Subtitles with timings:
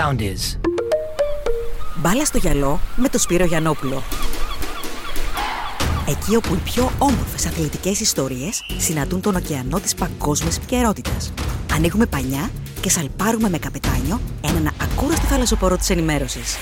[0.00, 0.58] sound is.
[1.96, 4.02] Μπάλα στο γυαλό με το Σπύρο Γιαννόπουλο.
[6.08, 11.32] Εκεί όπου οι πιο όμορφες αθλητικές ιστορίες συναντούν τον ωκεανό της παγκόσμιας επικαιρότητας.
[11.72, 12.50] Ανοίγουμε πανιά
[12.80, 16.56] και σαλπάρουμε με καπετάνιο έναν ακούραστο θαλασσοπορό της ενημέρωσης.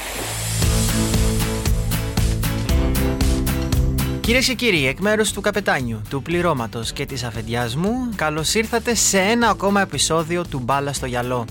[4.21, 8.95] Κυρίες και κύριοι, εκ μέρους του καπετάνιου, του πληρώματος και της αφεντιάς μου, καλώς ήρθατε
[8.95, 11.45] σε ένα ακόμα επεισόδιο του Μπάλα στο γυαλό.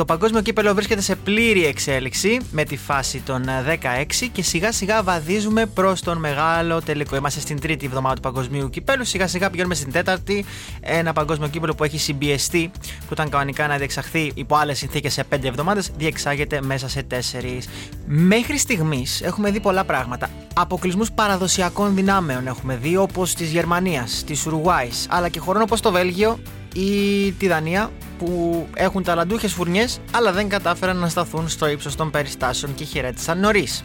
[0.00, 5.02] Το παγκόσμιο κύπελο βρίσκεται σε πλήρη εξέλιξη με τη φάση των 16 και σιγά σιγά
[5.02, 7.16] βαδίζουμε προς τον μεγάλο τελικό.
[7.16, 9.04] Είμαστε στην τρίτη εβδομάδα του παγκοσμίου κυπέλου.
[9.04, 10.44] Σιγά σιγά πηγαίνουμε στην τέταρτη.
[10.80, 15.24] Ένα παγκόσμιο κύπελο που έχει συμπιεστεί, που ήταν κανονικά να διεξαχθεί υπό άλλες συνθήκες σε
[15.34, 17.68] 5 εβδομάδες, διεξάγεται μέσα σε 4.
[18.06, 20.30] Μέχρι στιγμής έχουμε δει πολλά πράγματα.
[20.54, 25.92] Αποκλεισμούς παραδοσιακών δυνάμεων έχουμε δει, όπως της Γερμανίας, της Ουρουάης, αλλά και χωρών όπως το
[25.92, 26.38] Βέλγιο
[26.74, 32.10] ή τη Δανία που έχουν ταλαντούχες φουρνιές, αλλά δεν κατάφεραν να σταθούν στο ύψος των
[32.10, 33.84] περιστάσεων και χαιρέτησαν νωρίς.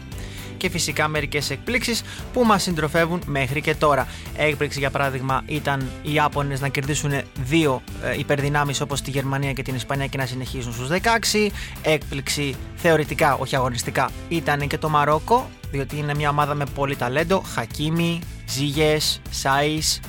[0.56, 2.02] Και φυσικά μερικές εκπλήξεις
[2.32, 4.08] που μας συντροφεύουν μέχρι και τώρα.
[4.36, 7.12] Έκπληξη για παράδειγμα ήταν οι Ιάπωνες να κερδίσουν
[7.44, 11.48] δύο ε, υπερδυνάμεις όπως τη Γερμανία και την Ισπανία και να συνεχίσουν στους 16.
[11.82, 17.42] Έκπληξη θεωρητικά, όχι αγωνιστικά, ήταν και το Μαρόκο, διότι είναι μια ομάδα με πολύ ταλέντο.
[17.54, 20.00] Χακίμι, Ζήγες, Σάις,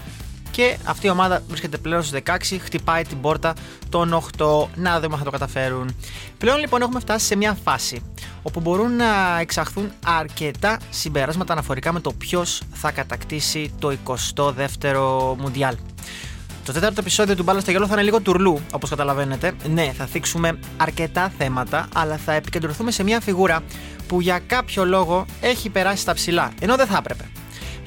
[0.57, 3.53] και αυτή η ομάδα βρίσκεται πλέον στους 16, χτυπάει την πόρτα
[3.89, 4.67] των 8.
[4.75, 5.95] Να δούμε αν θα το καταφέρουν.
[6.37, 8.01] Πλέον λοιπόν έχουμε φτάσει σε μια φάση
[8.41, 15.75] όπου μπορούν να εξαχθούν αρκετά συμπεράσματα αναφορικά με το ποιος θα κατακτήσει το 22ο Μουντιάλ.
[16.65, 19.53] Το τέταρτο επεισόδιο του Μπάλα στο Γέλο θα είναι λίγο τουρλού, όπως καταλαβαίνετε.
[19.69, 23.63] Ναι, θα θίξουμε αρκετά θέματα, αλλά θα επικεντρωθούμε σε μια φιγούρα
[24.07, 27.29] που για κάποιο λόγο έχει περάσει στα ψηλά, ενώ δεν θα έπρεπε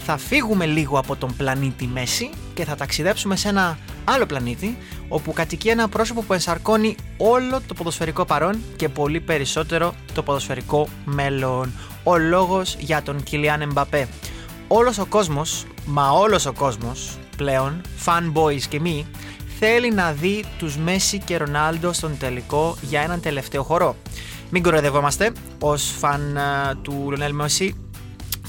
[0.05, 4.77] θα φύγουμε λίγο από τον πλανήτη Μέση και θα ταξιδέψουμε σε ένα άλλο πλανήτη
[5.09, 10.89] όπου κατοικεί ένα πρόσωπο που ενσαρκώνει όλο το ποδοσφαιρικό παρόν και πολύ περισσότερο το ποδοσφαιρικό
[11.05, 11.73] μέλλον.
[12.03, 14.09] Ο λόγος για τον Κιλιάν Εμπαπέ.
[14.69, 19.07] Όλος ο κόσμος, μα όλος ο κόσμος πλέον, fanboys και μη,
[19.59, 23.97] θέλει να δει τους Μέση και Ρονάλντο στον τελικό για έναν τελευταίο χορό.
[24.51, 26.39] Μην κοροϊδευόμαστε, ως φαν
[26.83, 27.90] του Λονέλ Μέση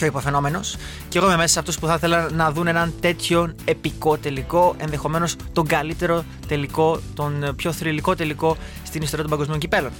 [0.01, 0.75] πιο υποφαινόμενος.
[1.09, 4.75] Και εγώ είμαι μέσα σε αυτούς που θα ήθελα να δουν έναν τέτοιο επικό τελικό,
[4.77, 9.91] ενδεχομένως τον καλύτερο τελικό, τον πιο θρηλυκό τελικό στην ιστορία των παγκοσμίων κυπέλων.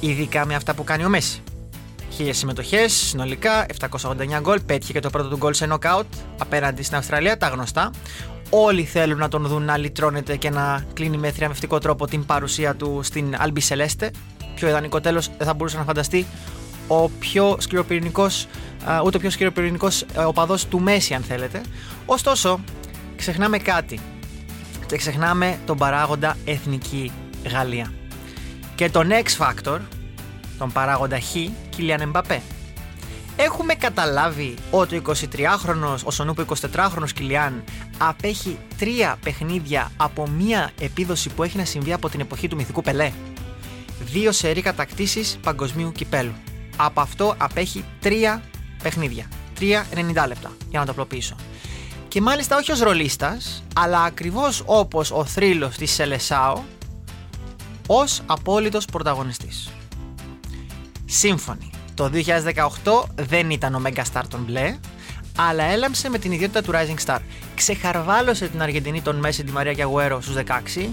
[0.00, 1.42] Ειδικά με αυτά που κάνει ο Μέση.
[2.10, 4.60] Χίλιες συμμετοχές συνολικά, 789 γκολ.
[4.60, 6.06] Πέτυχε και το πρώτο του γκολ σε νοκάουτ
[6.38, 7.90] απέναντι στην Αυστραλία, τα γνωστά.
[8.50, 12.74] Όλοι θέλουν να τον δουν να λυτρώνεται και να κλείνει με θριαμβευτικό τρόπο την παρουσία
[12.74, 14.10] του στην Αλμπι Σελέστε.
[14.54, 16.26] Πιο ιδανικό τέλος δεν θα μπορούσε να φανταστεί
[16.86, 18.46] ο πιο σκληροπυρηνικός,
[19.04, 21.60] ούτε ο πιο σκληροπυρηνικός ε, οπαδό του Μέση, αν θέλετε.
[22.06, 22.60] Ωστόσο,
[23.16, 24.00] ξεχνάμε κάτι.
[24.86, 27.12] Και ξεχνάμε τον παράγοντα εθνική
[27.50, 27.92] Γαλλία.
[28.74, 29.78] Και τον X Factor,
[30.58, 31.34] τον παράγοντα Χ,
[31.68, 32.42] Κιλιαν Εμπαπέ.
[33.36, 36.42] Έχουμε καταλάβει ότι ο 23χρονος, ο Σονούπο
[36.72, 37.64] 24χρονος Κιλιάν
[37.98, 42.82] απέχει τρία παιχνίδια από μία επίδοση που έχει να συμβεί από την εποχή του μυθικού
[42.82, 43.12] Πελέ.
[44.00, 46.32] Δύο σερή κατακτήσεις παγκοσμίου κυπέλου
[46.76, 48.40] από αυτό απέχει 3
[48.82, 49.26] παιχνίδια.
[49.60, 51.36] 3-90 λεπτά, για να το απλοποιήσω.
[52.08, 56.62] Και μάλιστα όχι ως ρολίστας, αλλά ακριβώς όπως ο θρύλος της Σελεσάο,
[57.86, 59.68] ως απόλυτος πρωταγωνιστής.
[61.04, 64.78] Σύμφωνοι, το 2018 δεν ήταν ο Megastar των μπλε,
[65.38, 67.18] αλλά έλαμψε με την ιδιότητα του Rising Star.
[67.54, 70.88] Ξεχαρβάλωσε την Αργεντινή των Μέση τη Μαρία Γιαγουέρο στους 16,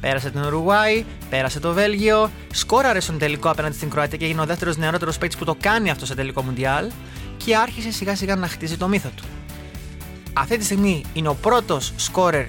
[0.00, 4.44] Πέρασε την Ουρουγουάη, πέρασε το Βέλγιο, σκόραρε στον τελικό απέναντι στην Κροατία και έγινε ο
[4.44, 6.90] δεύτερος νεαρότερο παίκτης που το κάνει αυτό σε τελικό Μουντιάλ
[7.36, 9.24] και άρχισε σιγά σιγά να χτίζει το μύθο του.
[10.32, 12.46] Αυτή τη στιγμή είναι ο πρώτος σκόρερ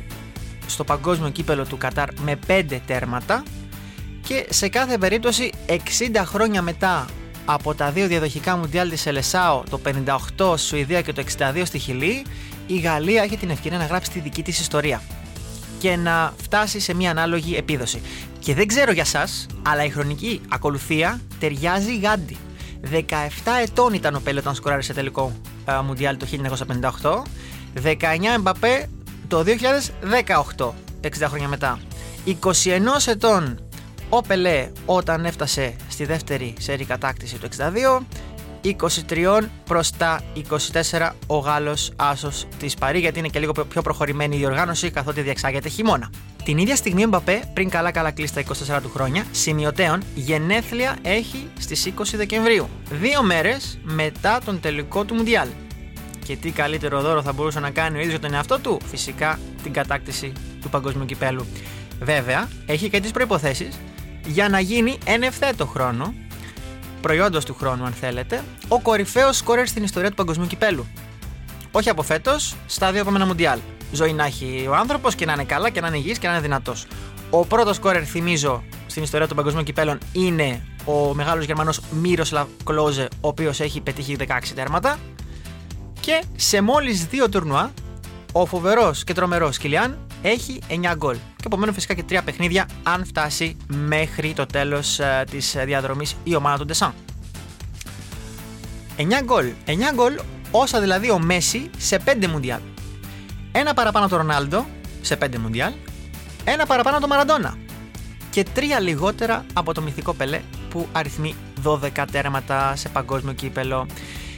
[0.67, 3.43] στο παγκόσμιο κύπελο του Κατάρ με 5 τέρματα
[4.27, 5.75] και σε κάθε περίπτωση 60
[6.25, 7.05] χρόνια μετά
[7.45, 11.79] από τα δύο διαδοχικά Μουντιάλ της Ελεσάο το 58 στη Σουηδία και το 62 στη
[11.79, 12.25] Χιλή
[12.67, 15.01] η Γαλλία έχει την ευκαιρία να γράψει τη δική της ιστορία
[15.79, 18.01] και να φτάσει σε μια ανάλογη επίδοση.
[18.39, 22.37] Και δεν ξέρω για σας, αλλά η χρονική ακολουθία ταιριάζει γάντι.
[22.91, 22.97] 17
[23.61, 25.33] ετών ήταν ο Πέλε όταν σκοράρει σε τελικό
[25.65, 26.27] uh, Μουντιάλ το
[27.81, 27.95] 1958, 19
[28.35, 28.89] Εμπαπέ
[29.27, 29.43] το
[30.57, 30.69] 2018,
[31.01, 31.79] 60 χρόνια μετά.
[32.25, 32.35] 21
[33.05, 33.59] ετών
[34.09, 38.03] ο Πελέ όταν έφτασε στη δεύτερη σερή κατάκτηση του 62
[38.63, 40.21] 23 προς τα
[40.91, 45.21] 24 ο Γάλλος άσος της Παρή γιατί είναι και λίγο πιο προχωρημένη η διοργάνωση καθότι
[45.21, 46.09] διεξάγεται χειμώνα.
[46.43, 48.43] Την ίδια στιγμή ο Μπαπέ, πριν καλά καλά κλείσει τα
[48.77, 55.13] 24 του χρόνια, σημειωτέων γενέθλια έχει στις 20 Δεκεμβρίου, δύο μέρες μετά τον τελικό του
[55.13, 55.47] Μουντιάλ.
[56.25, 59.39] Και τι καλύτερο δώρο θα μπορούσε να κάνει ο ίδιος για τον εαυτό του, φυσικά
[59.63, 61.45] την κατάκτηση του παγκοσμίου κυπέλου.
[62.01, 63.79] Βέβαια, έχει και τις προϋποθέσεις
[64.25, 66.13] για να γίνει εν ευθέτω χρόνο
[67.01, 70.87] προϊόντος του χρόνου, αν θέλετε, ο κορυφαίος σκόρερ στην ιστορία του παγκοσμίου κυπέλου.
[71.71, 73.59] Όχι από φέτος, στα δύο επόμενα Μουντιάλ.
[73.91, 76.33] Ζωή να έχει ο άνθρωπος και να είναι καλά και να είναι υγιής και να
[76.33, 76.87] είναι δυνατός.
[77.29, 83.07] Ο πρώτος σκόρερ, θυμίζω, στην ιστορία των παγκοσμίων κυπέλων είναι ο μεγάλος Γερμανός Μύροσλαβ Κλόζε,
[83.21, 84.97] ο οποίος έχει πετύχει 16 τέρματα.
[85.99, 87.71] Και σε μόλις δύο τουρνουά,
[88.31, 91.17] ο φοβερός και τρομερός Κιλιάν έχει 9 γκολ.
[91.39, 96.35] Και επομένω φυσικά και 3 παιχνίδια, αν φτάσει μέχρι το τέλος ε, της διαδρομής η
[96.35, 96.93] ομάδα του Ντεσάν.
[98.97, 99.51] 9 γκολ.
[99.65, 100.19] 9 γκολ
[100.51, 102.59] όσα δηλαδή ο Μέση σε 5 Μουντιάλ.
[103.51, 104.65] Ένα παραπάνω το Ρονάλντο
[105.01, 105.73] σε 5 Μουντιάλ.
[106.43, 107.57] Ένα παραπάνω το Μαραντόνα.
[108.29, 113.87] Και τρία λιγότερα από το μυθικό Πελέ που αριθμεί 12 τέρματα σε παγκόσμιο κύπελο.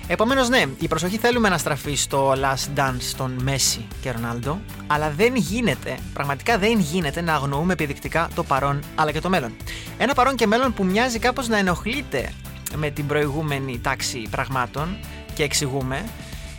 [0.07, 5.09] Επομένως, ναι, η προσοχή θέλουμε να στραφεί στο last dance των Μέση και Ρονάλντο, αλλά
[5.09, 9.55] δεν γίνεται, πραγματικά δεν γίνεται να αγνοούμε επιδεικτικά το παρόν αλλά και το μέλλον.
[9.97, 12.33] Ένα παρόν και μέλλον που μοιάζει κάπως να ενοχλείται
[12.75, 14.97] με την προηγούμενη τάξη πραγμάτων
[15.33, 16.05] και εξηγούμε.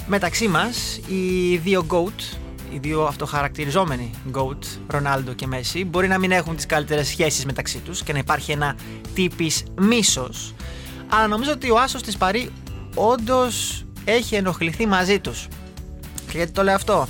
[0.06, 2.36] Μεταξύ μας, οι δύο GOAT,
[2.72, 7.78] οι δύο αυτοχαρακτηριζόμενοι GOAT, Ρονάλντο και Μέση, μπορεί να μην έχουν τις καλύτερες σχέσεις μεταξύ
[7.78, 8.76] τους και να υπάρχει ένα
[9.14, 10.54] τύπης μίσος,
[11.08, 12.50] αλλά νομίζω ότι ο άσος της Παρή
[12.94, 15.48] όντως έχει ενοχληθεί μαζί τους.
[16.30, 17.08] Και γιατί το λέω αυτό.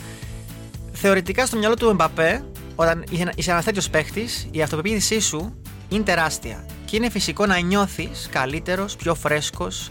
[0.92, 2.44] Θεωρητικά στο μυαλό του Εμπαπέ,
[2.74, 5.54] όταν είσαι ένας τέτοιος παίχτης, η αυτοπεποίθησή σου
[5.88, 6.66] είναι τεράστια.
[6.84, 9.90] Και είναι φυσικό να νιώθεις καλύτερος, πιο φρέσκος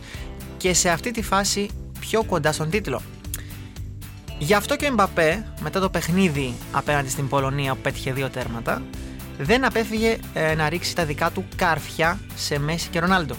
[0.57, 3.01] και σε αυτή τη φάση πιο κοντά στον τίτλο.
[4.37, 8.81] Γι' αυτό και ο Εμπαπέ, μετά το παιχνίδι απέναντι στην Πολωνία που πέτυχε δύο τέρματα,
[9.37, 13.35] δεν απέφυγε ε, να ρίξει τα δικά του κάρφια σε Μέση και Ρονάλντο.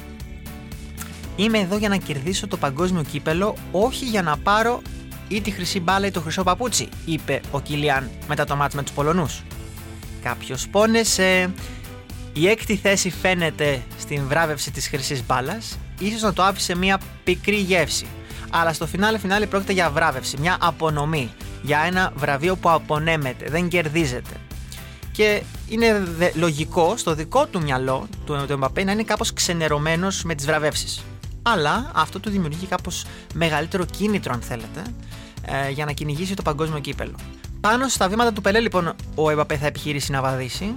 [1.42, 4.82] Είμαι εδώ για να κερδίσω το παγκόσμιο κύπελο, όχι για να πάρω
[5.28, 8.82] ή τη χρυσή μπάλα ή το χρυσό παπούτσι, είπε ο Κιλιάν μετά το μάτς με
[8.82, 9.42] τους Πολωνούς.
[10.22, 11.52] Κάποιος πόνεσε.
[12.32, 17.56] Η έκτη θέση φαίνεται στην βράβευση της χρυσής μπάλας, ίσως να το άφησε μια πικρή
[17.56, 18.06] γεύση.
[18.50, 21.30] Αλλά στο φινάλε φινάλε πρόκειται για βράβευση, μια απονομή,
[21.62, 24.34] για ένα βραβείο που απονέμεται, δεν κερδίζεται.
[25.12, 26.02] Και είναι
[26.34, 31.02] λογικό στο δικό του μυαλό του Εμπαπέ να είναι κάπως ξενερωμένος με τις βραβεύσεις
[31.42, 33.04] αλλά αυτό του δημιουργεί κάπως
[33.34, 34.82] μεγαλύτερο κίνητρο αν θέλετε
[35.46, 37.14] ε, για να κυνηγήσει το παγκόσμιο κύπελο.
[37.60, 40.76] Πάνω στα βήματα του Πελέ λοιπόν ο Εμπαπέ θα επιχειρήσει να βαδίσει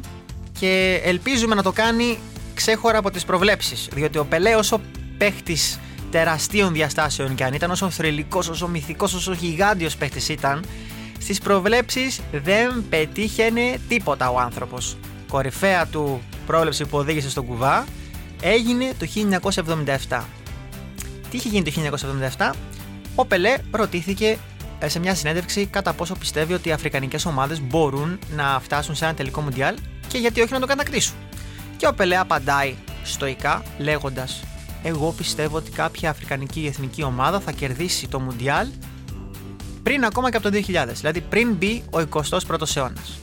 [0.60, 2.20] και ελπίζουμε να το κάνει
[2.54, 4.82] ξέχωρα από τις προβλέψεις διότι ο Πελέ όσο
[5.18, 5.80] παίχτης
[6.12, 10.66] τεραστίων διαστάσεων και αν ήταν όσο θρηλυκός, όσο μυθικός, όσο γιγάντιος παίχτης ήταν
[11.20, 14.98] στις προβλέψεις δεν πετύχαινε τίποτα ο άνθρωπος.
[15.30, 17.86] Κορυφαία του πρόβλεψη που οδήγησε στον κουβά
[18.42, 19.08] έγινε το
[20.10, 20.22] 1977
[21.36, 21.98] τι είχε γίνει το
[22.38, 22.54] 1977,
[23.16, 24.38] ο Πελέ ρωτήθηκε
[24.80, 29.06] ε, σε μια συνέντευξη κατά πόσο πιστεύει ότι οι αφρικανικές ομάδες μπορούν να φτάσουν σε
[29.06, 29.76] ένα τελικό μουντιάλ
[30.08, 31.16] και γιατί όχι να το κατακτήσουν.
[31.78, 34.44] Και ο Πελέ απαντάει στοικά λέγοντας
[34.84, 38.68] εγώ πιστεύω ότι κάποια αφρικανική εθνική ομάδα θα κερδίσει το μουντιάλ
[39.84, 40.62] πριν ακόμα και από το 2000,
[40.94, 43.20] δηλαδή πριν μπει ο 21ος αιώνας.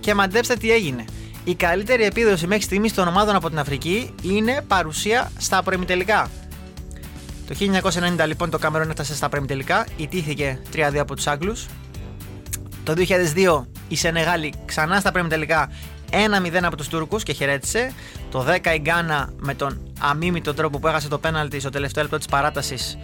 [0.00, 1.04] Και μαντέψτε τι έγινε.
[1.44, 6.30] Η καλύτερη επίδοση μέχρι στιγμής των ομάδων από την Αφρική είναι παρουσία στα προημιτελικά.
[7.46, 7.54] Το
[8.22, 11.66] 1990 λοιπόν το Καμερόν έφτασε στα πρέμι τελικά, ιτήθηκε 3-2 από τους Άγγλους.
[12.84, 15.70] Το 2002 η Σενεγάλη ξανά στα πρέμι τελικά
[16.10, 17.92] 1-0 από τους Τούρκους και χαιρέτησε.
[18.30, 22.16] Το 10 η Γκάνα με τον αμίμητο τρόπο που έχασε το πέναλτι στο τελευταίο λεπτό
[22.16, 22.98] της παράτασης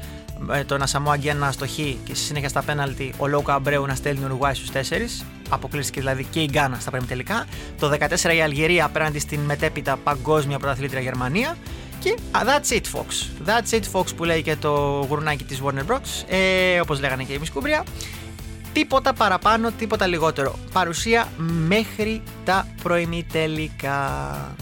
[0.67, 4.25] τον Ασαμό Αγγιάν να αστοχεί και στη συνέχεια στα πέναλτι ο Λόκα Αμπρέου να στέλνει
[4.25, 5.25] Ουρουάη στους 4.
[5.49, 7.47] Αποκλείστηκε δηλαδή και η Γκάνα στα πρέμι τελικά.
[7.79, 7.91] Το
[8.23, 11.57] 14 η Αλγερία απέναντι στην μετέπειτα παγκόσμια πρωταθλήτρια Γερμανία.
[12.03, 13.07] Και that's it Fox.
[13.47, 14.71] That's it Fox που λέει και το
[15.09, 16.25] γουρνάκι της Warner Bros.
[16.29, 17.85] Ε, όπως λέγανε και οι Μισκούμπρια.
[18.73, 20.59] Τίποτα παραπάνω, τίποτα λιγότερο.
[20.73, 21.29] Παρουσία
[21.67, 24.55] μέχρι τα προημιτελικά.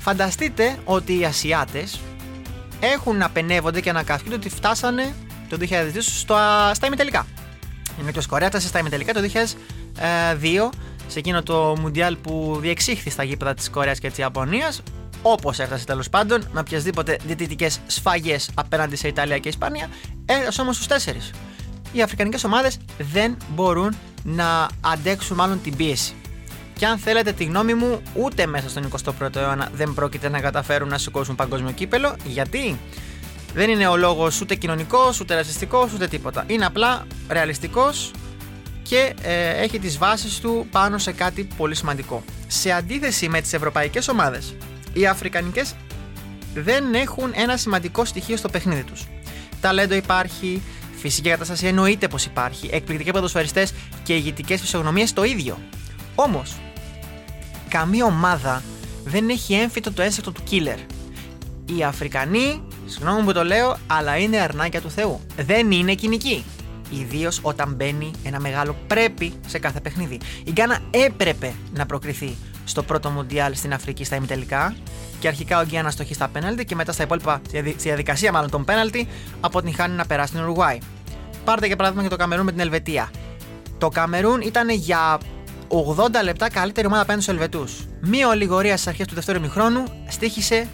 [0.00, 2.00] Φανταστείτε ότι οι Ασιάτες
[2.80, 5.14] έχουν να πενεύονται και να καυκούνται ότι φτάσανε
[5.48, 5.66] το 2002
[5.98, 6.36] στο,
[6.72, 7.26] στα ημιτελικά.
[8.00, 10.68] Η Νότιος Κορέας φτάσε στα ημιτελικά το 2002
[11.06, 14.82] σε εκείνο το Μουντιάλ που διεξήχθη στα γήπεδα της Κορέας και της Ιαπωνίας
[15.32, 19.88] όπως έφτασε τέλος πάντων, με οποιασδήποτε διαιτητικές σφαγές απέναντι σε Ιταλία και Ισπανία,
[20.26, 21.30] έφτασε όμως στους τέσσερις.
[21.92, 26.14] Οι αφρικανικές ομάδες δεν μπορούν να αντέξουν μάλλον την πίεση.
[26.78, 30.88] Και αν θέλετε τη γνώμη μου, ούτε μέσα στον 21ο αιώνα δεν πρόκειται να καταφέρουν
[30.88, 32.16] να σηκώσουν παγκόσμιο κύπελο.
[32.24, 32.78] Γιατί;
[33.54, 36.44] Δεν είναι ο λόγος ούτε κοινωνικός, ούτε ρατσιστικό, ούτε τίποτα.
[36.46, 38.10] Είναι απλά ρεαλιστικός
[38.82, 42.22] και ε, έχει τις βάσεις του πάνω σε κάτι πολύ σημαντικό.
[42.46, 44.54] Σε αντίθεση με τις ευρωπαϊκές ομάδες
[44.96, 45.74] οι Αφρικανικές
[46.54, 49.06] δεν έχουν ένα σημαντικό στοιχείο στο παιχνίδι τους.
[49.60, 50.62] Ταλέντο υπάρχει,
[50.96, 53.72] φυσική κατάσταση εννοείται πως υπάρχει, εκπληκτικοί ποδοσφαιριστές
[54.02, 55.58] και ηγητικές φυσιογνωμίες το ίδιο.
[56.14, 56.56] Όμως,
[57.68, 58.62] καμία ομάδα
[59.04, 60.78] δεν έχει έμφυτο το ένστικτο του killer.
[61.64, 65.20] Οι Αφρικανοί, συγγνώμη που το λέω, αλλά είναι αρνάκια του Θεού.
[65.36, 66.44] Δεν είναι κοινικοί.
[66.90, 70.20] Ιδίως όταν μπαίνει ένα μεγάλο πρέπει σε κάθε παιχνίδι.
[70.44, 74.74] Η Γκάνα έπρεπε να προκριθεί στο πρώτο Μουντιάλ στην Αφρική στα ημιτελικά
[75.18, 78.64] και αρχικά ο Γκιάννα στοχεί στα πέναλτι και μετά στα υπόλοιπα, στη διαδικασία μάλλον των
[78.64, 79.08] πέναλτι,
[79.40, 80.78] αποτυγχάνει να περάσει στην Ουρουγουάη.
[81.44, 83.10] Πάρτε για παράδειγμα και το Καμερούν με την Ελβετία.
[83.78, 85.18] Το Καμερούν ήταν για
[85.68, 87.86] 80 λεπτά καλύτερη ομάδα απέναντι στους Ελβετούς.
[88.00, 90.68] Μία ολιγορία στις αρχές του δεύτερου μηχρόνου στήχησε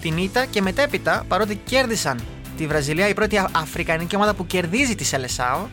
[0.00, 2.20] την ήττα και μετέπειτα, παρότι κέρδισαν
[2.56, 5.66] τη Βραζιλία, η πρώτη αφρικανική ομάδα που κερδίζει τη Σελεσάο,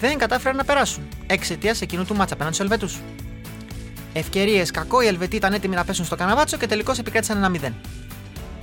[0.00, 2.98] δεν κατάφεραν να περάσουν εξαιτία εκείνου του μάτσα απέναντι στους Ελβετούς.
[4.12, 7.72] Ευκαιρίες κακό, οι Ελβετοί ήταν έτοιμοι να πέσουν στο καναβάτσο και τελικώς επικράτησαν ένα 0.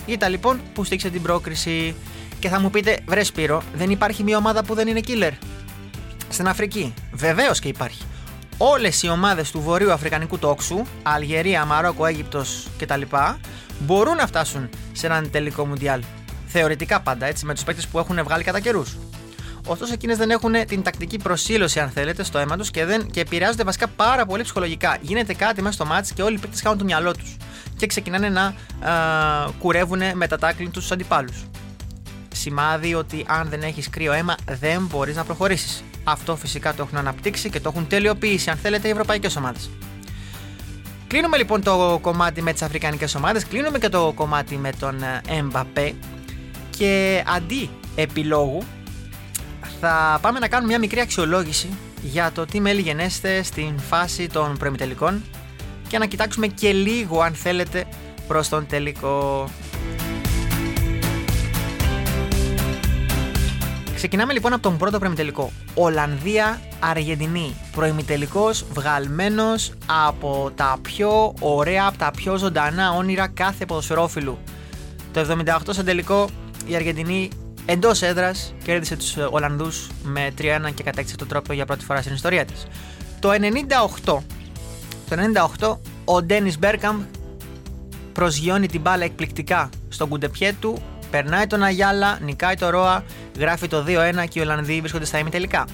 [0.06, 1.96] Ήταν λοιπόν που στήξε την πρόκριση.
[2.40, 5.32] Και θα μου πείτε, βρε Σπύρο, δεν υπάρχει μια ομάδα που δεν είναι killer;
[6.30, 6.94] Στην Αφρική.
[7.12, 8.04] Βεβαίως και υπάρχει.
[8.58, 13.02] Όλες οι ομάδες του βορείου Αφρικανικού τόξου, Αλγερία, Μαρόκο, Αίγυπτος κτλ.,
[13.80, 16.02] μπορούν να φτάσουν σε έναν τελικό μουντιάλ.
[16.48, 18.98] Θεωρητικά πάντα έτσι, με τους παίκτες που έχουν βγάλει κατά καιρούς.
[19.72, 23.20] Ωστόσο, εκείνες δεν έχουν την τακτική προσήλωση, αν θέλετε, στο αίμα τους και, δεν, και
[23.20, 24.98] επηρεάζονται βασικά πάρα πολύ ψυχολογικά.
[25.02, 27.38] Γίνεται κάτι μέσα στο μάτι και όλοι οι παίκτες χάνουν το μυαλό τους
[27.76, 28.54] και ξεκινάνε να α,
[29.60, 31.44] κουρεύουν με τα τάκλιν τους αντιπάλους.
[32.34, 35.84] Σημάδι ότι αν δεν έχεις κρύο αίμα, δεν μπορείς να προχωρήσεις.
[36.04, 39.70] Αυτό φυσικά το έχουν αναπτύξει και το έχουν τελειοποιήσει, αν θέλετε, οι ευρωπαϊκές ομάδες.
[41.08, 45.92] Κλείνουμε λοιπόν το κομμάτι με τις αφρικανικές ομάδες, κλείνουμε και το κομμάτι με τον Mbappé
[46.78, 48.64] και αντί επιλόγου
[49.80, 51.70] θα πάμε να κάνουμε μια μικρή αξιολόγηση
[52.02, 55.24] για το τι μέλη γενέστε στην φάση των προημιτελικών
[55.88, 57.86] και να κοιτάξουμε και λίγο αν θέλετε
[58.28, 59.50] προς τον τελικό.
[63.96, 65.52] Ξεκινάμε λοιπόν από τον πρώτο προημιτελικό.
[65.74, 67.56] Ολλανδία-Αργεντινή.
[67.72, 69.74] Προημιτελικός βγαλμένος
[70.06, 74.38] από τα πιο ωραία, από τα πιο ζωντανά όνειρα κάθε ποδοσφαιρόφιλου.
[75.14, 76.30] Το 78 στο τελικό
[76.66, 77.30] η Αργεντινή
[77.72, 82.14] εντός έδρας κέρδισε τους Ολλανδούς με 3-1 και κατέκτησε το τρόπο για πρώτη φορά στην
[82.14, 82.68] ιστορία της.
[83.20, 84.24] Το 98,
[85.10, 85.16] το
[85.60, 87.04] 98 ο Ντένις Μπέρκαμ
[88.14, 93.04] προσγειώνει την μπάλα εκπληκτικά στον κουντεπιέ του, περνάει τον Αγιάλα, νικάει το Ρόα,
[93.38, 95.68] γράφει το 2-1 και οι Ολλανδοί βρίσκονται στα ημιτελικά.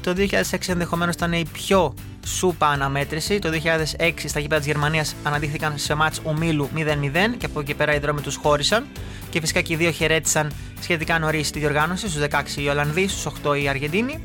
[0.00, 0.32] Το 2006
[0.66, 1.94] ενδεχομένως ήταν η πιο
[2.26, 3.38] σούπα αναμέτρηση.
[3.38, 3.50] Το
[3.98, 7.98] 2006 στα γήπεδα της Γερμανίας αναδείχθηκαν σε μάτς ομίλου 0-0 και από εκεί πέρα οι
[7.98, 8.86] δρόμοι τους χώρισαν.
[9.30, 13.32] Και φυσικά και οι δύο χαιρέτησαν σχετικά νωρίς τη διοργάνωση, στους 16 οι Ολλανδοί, στους
[13.44, 14.22] 8 οι Αργεντίνοι.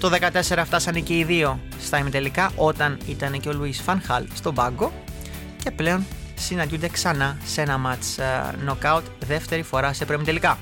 [0.00, 4.54] Το 14 φτάσανε και οι δύο στα ημιτελικά όταν ήταν και ο Λουίς Φανχάλ στον
[4.54, 4.92] πάγκο
[5.62, 8.18] και πλέον συναντιούνται ξανά σε ένα μάτς
[8.66, 10.58] knockout δεύτερη φορά σε προημιτελικά.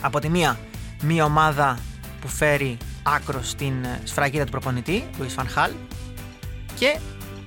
[0.00, 0.58] Από τη μία,
[1.02, 1.78] μία ομάδα
[2.20, 2.76] που φέρει
[3.14, 5.70] άκρο στην ε, σφραγίδα του προπονητή, Λουίς Φανχάλ
[6.78, 6.98] και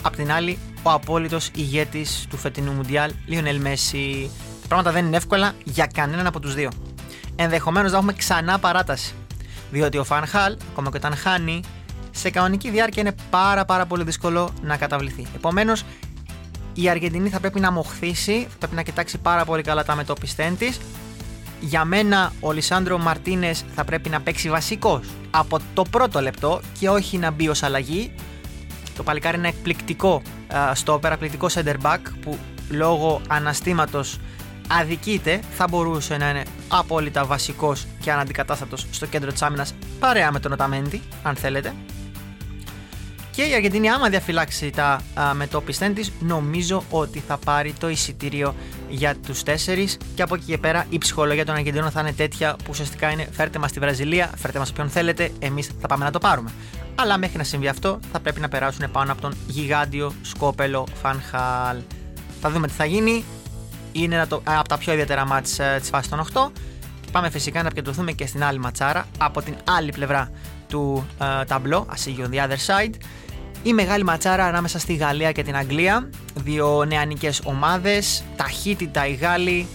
[0.01, 4.31] απ' την άλλη ο απόλυτος ηγέτης του φετινού Μουντιάλ, Λιονέλ Μέση.
[4.61, 6.69] Τα πράγματα δεν είναι εύκολα για κανέναν από τους δύο.
[7.35, 9.13] Ενδεχομένως να έχουμε ξανά παράταση
[9.71, 11.61] διότι ο Φανχάλ, ακόμα και όταν χάνει,
[12.11, 15.27] σε κανονική διάρκεια είναι πάρα πάρα πολύ δύσκολο να καταβληθεί.
[15.35, 15.83] Επομένως,
[16.73, 20.57] η Αργεντινή θα πρέπει να μοχθήσει, θα πρέπει να κοιτάξει πάρα πολύ καλά τα μετώπιστέν
[20.57, 20.79] της.
[21.63, 26.89] Για μένα, ο Λισάνδρο Μαρτίνες θα πρέπει να παίξει βασικός από το πρώτο λεπτό και
[26.89, 28.11] όχι να μπει ως αλλαγή.
[28.95, 30.21] Το παλικάρι είναι εκπληκτικό
[30.73, 32.37] στο εκπληκτικό center back που
[32.69, 34.19] λόγω αναστήματος
[34.67, 40.39] αδικείται, θα μπορούσε να είναι απόλυτα βασικός και αναντικατάστατος στο κέντρο της άμυνας παρέα με
[40.39, 41.73] τον Οταμέντι, αν θέλετε.
[43.31, 45.01] Και η Αργεντινή, άμα διαφυλάξει τα
[45.33, 48.55] μετώπιστέν της, νομίζω ότι θα πάρει το εισιτήριο
[48.89, 49.97] για τους τέσσερις.
[50.15, 53.27] Και από εκεί και πέρα η ψυχολογία των Αργεντινών θα είναι τέτοια που ουσιαστικά είναι
[53.31, 56.51] φέρτε μας στη Βραζιλία, φέρτε μας όποιον θέλετε, εμείς θα πάμε να το πάρουμε.
[56.95, 61.77] Αλλά μέχρι να συμβεί αυτό θα πρέπει να περάσουν πάνω από τον γιγάντιο σκόπελο Φανχάλ.
[62.41, 63.23] Θα δούμε τι θα γίνει
[63.91, 66.49] είναι το, από τα πιο ιδιαίτερα μάτς ε, της φάσης των 8
[67.01, 70.31] και πάμε φυσικά να επικεντρωθούμε και στην άλλη ματσάρα από την άλλη πλευρά
[70.71, 72.93] του ε, ταμπλό, as on the other side.
[73.63, 76.09] Η μεγάλη ματσάρα ανάμεσα στη Γαλλία και την Αγγλία.
[76.35, 79.67] Δύο νεανικές ομάδες ταχύτητα οι Γάλλοι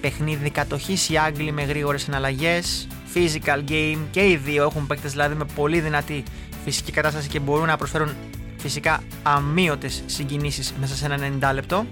[0.00, 5.34] παιχνίδι κατοχής οι Άγγλοι με γρήγορες εναλλαγές, physical game και οι δύο έχουν παίκτες δηλαδή
[5.34, 6.22] με πολύ δυνατή
[6.64, 8.14] φυσική κατάσταση και μπορούν να προσφέρουν
[8.56, 11.86] φυσικά αμύωτες συγκινήσεις μέσα σε ένα 90 λεπτό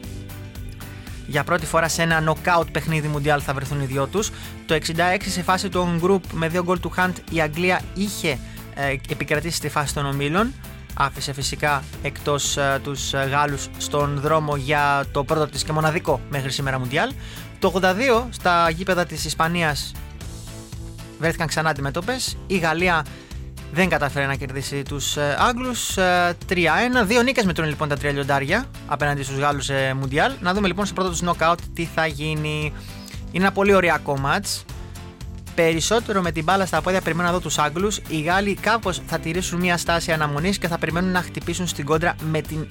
[1.27, 4.31] για πρώτη φορά σε ένα knockout παιχνίδι Μουντιάλ θα βρεθούν οι δυο τους.
[4.67, 4.81] Το 66
[5.21, 8.39] σε φάση του on group με δύο γκολ του Hunt η Αγγλία είχε
[8.75, 10.53] ε, επικρατήσει στη φάση των ομίλων.
[10.95, 16.51] Άφησε φυσικά εκτός ε, τους Γάλλους στον δρόμο για το πρώτο της και μοναδικό μέχρι
[16.51, 17.13] σήμερα Μουντιάλ.
[17.59, 19.93] Το 82 στα γήπεδα της Ισπανίας
[21.19, 22.37] βρέθηκαν ξανά αντιμετώπες.
[22.47, 23.05] Η Γαλλία
[23.75, 25.95] δεν κατάφερε να κερδίσει τους ε, Άγγλους.
[26.49, 26.55] 3-1.
[27.05, 30.33] Δύο νίκες μετρούν λοιπόν τα τρία λιοντάρια απέναντι στους Γάλλους σε Μουντιάλ.
[30.41, 32.73] Να δούμε λοιπόν στο πρώτο τους νοκάουτ τι θα γίνει.
[33.33, 34.47] Είναι ένα πολύ ωριακό ματ.
[35.55, 38.01] Περισσότερο με την μπάλα στα πόδια περιμένω να δω τους Άγγλους.
[38.09, 42.15] Οι Γάλλοι κάπως θα τηρήσουν μια στάση αναμονής και θα περιμένουν να χτυπήσουν στην κόντρα
[42.31, 42.67] με την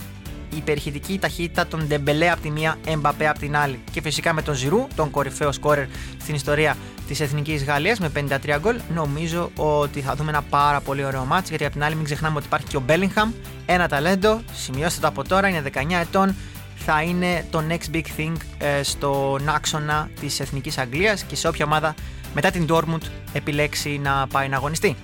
[0.55, 3.79] υπερχητική ταχύτητα των Ντεμπελέ από τη μία, Εμπαπέ από την άλλη.
[3.91, 5.85] Και φυσικά με τον Ζηρού, τον κορυφαίο σκόρερ
[6.21, 6.77] στην ιστορία
[7.07, 8.79] της Εθνικής Γαλλίας με 53 γκολ.
[8.93, 12.37] Νομίζω ότι θα δούμε ένα πάρα πολύ ωραίο μάτς γιατί από την άλλη μην ξεχνάμε
[12.37, 13.31] ότι υπάρχει και ο Μπέλιγχαμ,
[13.65, 14.41] ένα ταλέντο.
[14.53, 16.35] Σημειώστε το από τώρα, είναι 19 ετών.
[16.75, 21.65] Θα είναι το next big thing ε, στον άξονα της Εθνικής Αγγλίας και σε όποια
[21.65, 21.95] ομάδα
[22.33, 23.01] μετά την Dortmund
[23.33, 24.95] επιλέξει να πάει να αγωνιστεί.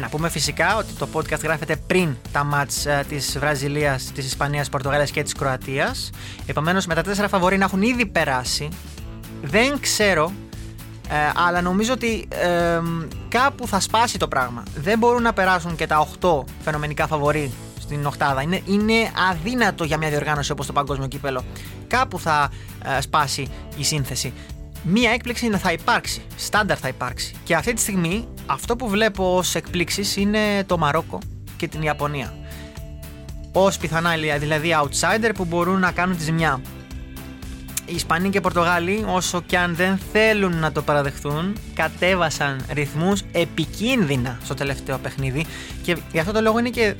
[0.00, 4.68] Να πούμε φυσικά ότι το podcast γράφεται πριν τα μάτς ε, της Βραζιλίας, της Ισπανίας,
[4.68, 6.10] Πορτογαλίας και της Κροατίας.
[6.46, 8.68] Επομένως με τα τέσσερα φαβορή να έχουν ήδη περάσει.
[9.42, 10.32] Δεν ξέρω,
[11.08, 11.14] ε,
[11.46, 12.80] αλλά νομίζω ότι ε,
[13.28, 14.62] κάπου θα σπάσει το πράγμα.
[14.76, 18.42] Δεν μπορούν να περάσουν και τα 8 φαινομενικά φαβορή στην οχτάδα.
[18.42, 21.44] Είναι, είναι αδύνατο για μια διοργάνωση όπως το Παγκόσμιο Κύπελο.
[21.86, 22.50] Κάπου θα
[22.96, 24.32] ε, σπάσει η σύνθεση
[24.88, 26.22] μία έκπληξη θα υπάρξει.
[26.36, 27.34] Στάνταρ θα υπάρξει.
[27.44, 31.18] Και αυτή τη στιγμή αυτό που βλέπω ως εκπλήξεις είναι το Μαρόκο
[31.56, 32.34] και την Ιαπωνία.
[33.52, 36.60] Ω πιθανά δηλαδή outsider που μπορούν να κάνουν τη ζημιά.
[37.88, 43.22] Οι Ισπανοί και οι Πορτογάλοι, όσο και αν δεν θέλουν να το παραδεχθούν, κατέβασαν ρυθμούς
[43.32, 45.46] επικίνδυνα στο τελευταίο παιχνίδι
[45.82, 46.94] και γι' αυτό το λόγο είναι και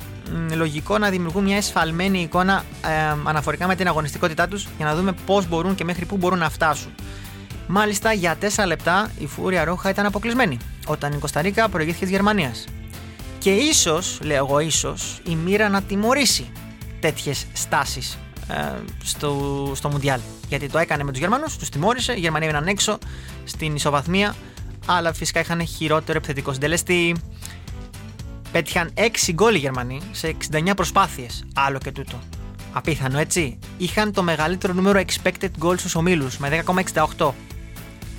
[0.55, 5.13] λογικό να δημιουργούν μια εσφαλμένη εικόνα ε, αναφορικά με την αγωνιστικότητά τους για να δούμε
[5.25, 6.91] πώς μπορούν και μέχρι πού μπορούν να φτάσουν.
[7.67, 10.57] Μάλιστα για 4 λεπτά η Φούρια Ρόχα ήταν αποκλεισμένη
[10.87, 12.65] όταν η Κωνσταντίνα προηγήθηκε της Γερμανίας.
[13.39, 16.51] Και ίσως, λέω εγώ, ίσως η μοίρα να τιμωρήσει
[16.99, 18.53] τέτοιες στάσεις ε,
[19.03, 20.19] στο, στο Μουντιάλ.
[20.47, 22.97] Γιατί το έκανε με τους Γερμανούς, τους τιμώρησε, οι Γερμανοί έμειναν έξω
[23.43, 24.35] στην ισοβαθμία,
[24.85, 27.15] αλλά φυσικά είχαν χειρότερο επιθετικό συντελεστή.
[28.51, 31.45] Πέτυχαν 6 γκολ οι Γερμανοί σε 69 προσπάθειες.
[31.55, 32.19] Άλλο και τούτο.
[32.73, 33.59] Απίθανο έτσι.
[33.77, 36.63] Είχαν το μεγαλύτερο νούμερο expected goals στους ομίλους με
[37.17, 37.31] 10,68.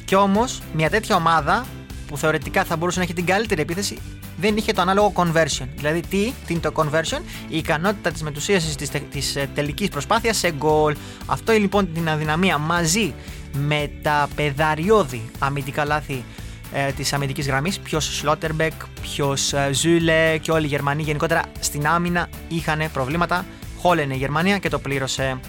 [0.09, 1.67] Κι όμως, μια τέτοια ομάδα
[2.07, 3.99] που θεωρητικά θα μπορούσε να έχει την καλύτερη επίθεση
[4.37, 5.66] δεν είχε το ανάλογο conversion.
[5.77, 8.75] Δηλαδή, τι, τι είναι το conversion, η ικανότητα της μετουσίασης
[9.11, 10.92] της ε, τελικής προσπάθειας σε goal.
[11.27, 13.14] Αυτό λοιπόν την αδυναμία μαζί
[13.53, 16.25] με τα πεδαριώδη αμυντικά λάθη
[16.73, 17.79] ε, της αμυντικής γραμμής.
[17.79, 23.47] Ποιος Σλότερμπεκ, ποιος ε, Ζούλε και όλοι οι Γερμανοί γενικότερα στην άμυνα είχαν προβλήματα.
[23.79, 25.40] Χόλενε η Γερμανία και το πλήρωσε.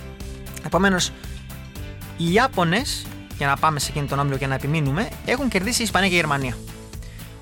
[0.65, 1.11] Επομένως,
[2.17, 3.05] οι Ιάπωνες
[3.39, 6.13] για να πάμε σε εκείνη τον όμιλο και να επιμείνουμε, έχουν κερδίσει η Ισπανία και
[6.13, 6.57] η Γερμανία.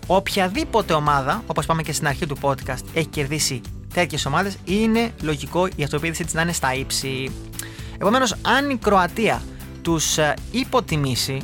[0.08, 3.62] Οποιαδήποτε ομάδα, όπως πάμε και στην αρχή του podcast, έχει κερδίσει
[3.94, 7.32] τέτοιες ομάδες, είναι λογικό η αυτοποίηση της να είναι στα ύψη.
[7.96, 9.42] Επομένως, αν η Κροατία
[9.82, 11.42] τους ε, υποτιμήσει,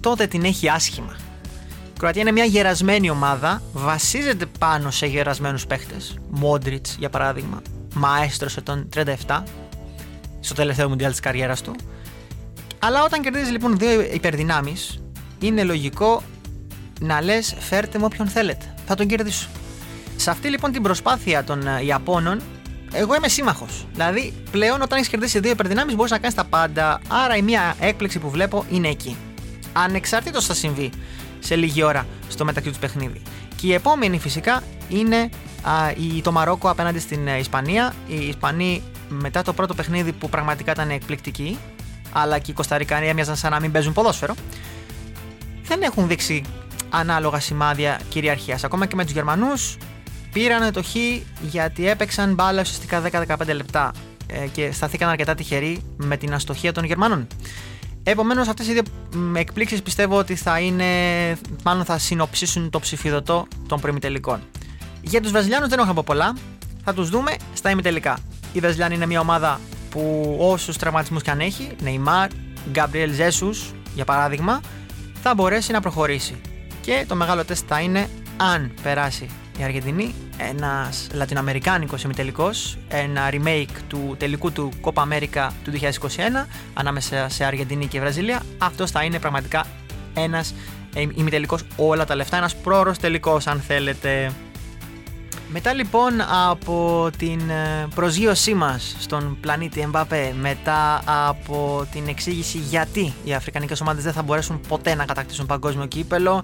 [0.00, 1.16] τότε την έχει άσχημα.
[1.94, 5.94] Η Κροατία είναι μια γερασμένη ομάδα, βασίζεται πάνω σε γερασμένους παίχτε.
[6.30, 7.62] Μόντριτς, για παράδειγμα,
[7.94, 9.42] μαέστρος ετών 37,
[10.40, 11.74] στο τελευταίο μουντιάλ της καριέρας του.
[12.84, 15.02] Αλλά όταν κερδίζεις λοιπόν δύο υπερδυνάμεις,
[15.40, 16.22] είναι λογικό
[17.00, 18.74] να λες: Φέρτε με όποιον θέλετε.
[18.86, 19.48] Θα τον κερδίσω.
[20.16, 22.40] Σε αυτή λοιπόν την προσπάθεια των ε, Ιαπώνων,
[22.92, 23.86] εγώ είμαι σύμμαχος.
[23.92, 27.00] Δηλαδή, πλέον όταν έχεις κερδίσει δύο υπερδυνάμεις, μπορείς να κάνεις τα πάντα.
[27.08, 29.16] Άρα, η μία έκπληξη που βλέπω είναι εκεί.
[29.72, 30.90] Ανεξαρτήτως θα συμβεί
[31.38, 33.22] σε λίγη ώρα στο μεταξύ τους παιχνίδι.
[33.56, 35.28] Και η επόμενη φυσικά είναι
[35.62, 37.94] α, η, το Μαρόκο απέναντι στην ε, Ισπανία.
[38.06, 41.58] Οι Ισπανοί μετά το πρώτο παιχνίδι που πραγματικά ήταν εκπληκτικοί,
[42.16, 44.34] αλλά και οι Κωνσταντινοί έμοιαζαν σαν να μην παίζουν ποδόσφαιρο,
[45.62, 46.42] δεν έχουν δείξει
[46.90, 48.64] ανάλογα σημάδια κυριαρχίας.
[48.64, 49.76] Ακόμα και με τους Γερμανούς
[50.32, 50.94] πήραν το χ
[51.40, 53.02] γιατί έπαιξαν μπάλα ουσιαστικά
[53.36, 53.92] 10-15 λεπτά
[54.26, 57.26] ε, και σταθήκαν αρκετά τυχεροί με την αστοχία των Γερμανών.
[58.02, 58.82] Επομένως, αυτές οι δύο
[59.36, 60.84] εκπλήξεις πιστεύω ότι θα είναι,
[61.64, 64.42] μάλλον θα συνοψίσουν το ψηφιδωτό των προημιτελικών.
[65.02, 66.36] Για τους Βραζιλιάνους δεν έχω να πω πολλά.
[66.84, 68.18] Θα τους δούμε στα ημιτελικά.
[68.52, 69.60] Η Βραζιλιάνοι είναι μια ομάδα
[69.94, 72.28] που όσους τραυματισμούς και αν έχει, Νεϊμάρ,
[72.70, 74.60] Γκαμπριέλ Ζέσους για παράδειγμα,
[75.22, 76.40] θα μπορέσει να προχωρήσει.
[76.80, 79.28] Και το μεγάλο τεστ θα είναι αν περάσει
[79.58, 87.28] η Αργεντινή, ένας Λατινοαμερικάνικος ημιτελικός, ένα remake του τελικού του Copa America του 2021 ανάμεσα
[87.28, 88.42] σε Αργεντινή και Βραζιλία.
[88.58, 89.66] Αυτός θα είναι πραγματικά
[90.14, 90.54] ένας
[91.14, 94.32] ημιτελικός όλα τα λεφτά, ένας πρόωρος τελικός, αν θέλετε.
[95.48, 96.12] Μετά λοιπόν
[96.50, 103.80] από την ε, προσγείωσή μας στον πλανήτη Εμπαπέ, μετά από την εξήγηση γιατί οι αφρικανικές
[103.80, 106.42] ομάδες δεν θα μπορέσουν ποτέ να κατακτήσουν παγκόσμιο κύπελο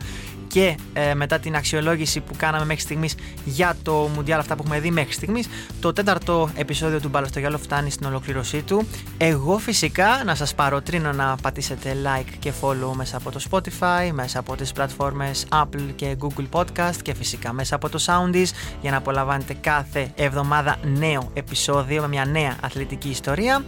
[0.52, 4.80] και ε, μετά την αξιολόγηση που κάναμε μέχρι στιγμής για το Μουντιάλ αυτά που έχουμε
[4.80, 5.48] δει μέχρι στιγμής
[5.80, 8.88] το τέταρτο επεισόδιο του Μπάλα στο Γιάλο φτάνει στην ολοκλήρωσή του.
[9.18, 14.38] Εγώ φυσικά να σας παροτρύνω να πατήσετε like και follow μέσα από το Spotify μέσα
[14.38, 18.48] από τις πλατφόρμες Apple και Google Podcast και φυσικά μέσα από το Soundies
[18.80, 23.64] για να απολαμβάνετε κάθε εβδομάδα νέο επεισόδιο με μια νέα αθλητική ιστορία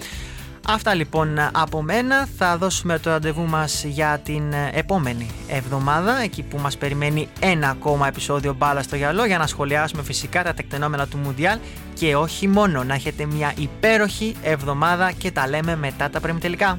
[0.68, 2.28] Αυτά λοιπόν από μένα.
[2.36, 8.06] Θα δώσουμε το ραντεβού μας για την επόμενη εβδομάδα, εκεί που μας περιμένει ένα ακόμα
[8.06, 11.58] επεισόδιο μπάλα στο γυαλό για να σχολιάσουμε φυσικά τα τεκτενόμενα του Μουντιάλ
[11.94, 16.78] και όχι μόνο να έχετε μια υπέροχη εβδομάδα και τα λέμε μετά τα τελικά.